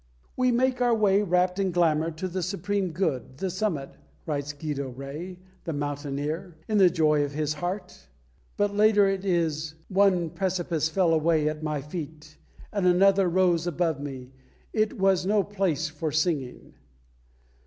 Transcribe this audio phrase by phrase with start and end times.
[0.35, 3.91] "We make our way wrapped in glamour to the Supreme Good, the summit,"
[4.25, 8.07] writes Guido Rey, the mountaineer, in the joy of his heart.
[8.57, 12.39] But later it is: "One precipice fell away at my feet,
[12.73, 14.31] and another rose above me....
[14.73, 16.73] It was no place for singing."